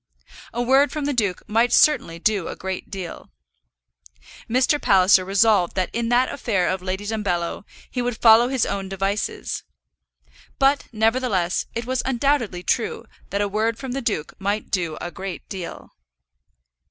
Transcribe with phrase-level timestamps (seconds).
[0.51, 3.29] A word from the duke might certainly do a great deal!
[4.49, 4.81] Mr.
[4.81, 9.61] Palliser resolved that in that affair of Lady Dumbello he would follow his own devices.
[10.57, 15.11] But, nevertheless, it was undoubtedly true that a word from the duke might do a
[15.11, 15.91] great deal!